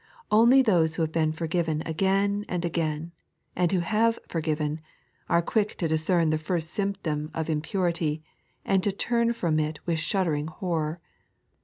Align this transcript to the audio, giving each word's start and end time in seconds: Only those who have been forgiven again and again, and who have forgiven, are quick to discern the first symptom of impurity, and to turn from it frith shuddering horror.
Only 0.31 0.63
those 0.63 0.95
who 0.95 1.03
have 1.03 1.11
been 1.11 1.31
forgiven 1.31 1.83
again 1.85 2.43
and 2.49 2.65
again, 2.65 3.11
and 3.55 3.71
who 3.71 3.81
have 3.81 4.17
forgiven, 4.27 4.81
are 5.29 5.43
quick 5.43 5.77
to 5.77 5.87
discern 5.87 6.31
the 6.31 6.39
first 6.39 6.71
symptom 6.71 7.29
of 7.35 7.51
impurity, 7.51 8.23
and 8.65 8.81
to 8.81 8.91
turn 8.91 9.31
from 9.33 9.59
it 9.59 9.77
frith 9.85 9.99
shuddering 9.99 10.47
horror. 10.47 10.99